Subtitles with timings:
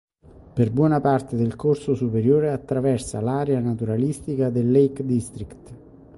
[0.55, 5.75] Per buona parte del corso superiore attraversa l'area naturalistica del Lake District.